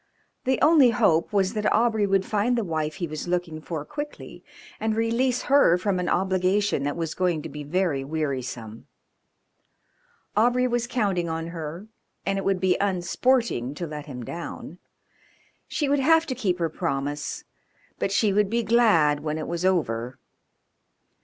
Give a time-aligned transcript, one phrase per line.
[0.45, 4.43] The only hope was that Aubrey would find the wife he was looking for quickly
[4.79, 8.87] and release her from an obligation that was going to be very wearisome.
[10.35, 11.85] Aubrey was counting on her,
[12.25, 14.79] and it would be unsporting to let him down;
[15.67, 17.43] she would have to keep her promise,
[17.99, 20.17] but she would be glad when it was over.